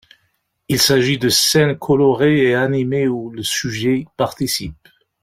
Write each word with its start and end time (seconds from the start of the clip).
Il 0.67 0.79
s'agit 0.81 1.19
de 1.19 1.29
scènes 1.29 1.77
colorées 1.77 2.39
et 2.47 2.55
animées 2.55 3.07
où 3.07 3.29
le 3.29 3.43
sujet 3.43 4.05
participe. 4.17 4.87